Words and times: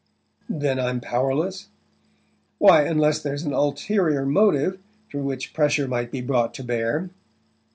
"Then 0.49 0.79
I'm 0.79 0.99
powerless?" 0.99 1.67
"Why 2.57 2.85
unless 2.85 3.21
there's 3.21 3.43
an 3.43 3.53
ulterior 3.53 4.25
motive 4.25 4.79
through 5.11 5.25
which 5.25 5.53
pressure 5.53 5.87
might 5.87 6.09
be 6.09 6.21
brought 6.21 6.55
to 6.55 6.63
bear." 6.63 7.11